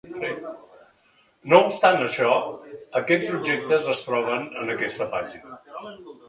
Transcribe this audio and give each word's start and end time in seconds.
No 1.51 1.59
obstant 1.65 1.99
això, 2.05 2.31
aquests 3.01 3.29
objectes 3.41 3.87
es 3.95 4.03
troben 4.09 4.49
en 4.63 4.73
aquesta 4.77 5.09
pàgina. 5.15 5.63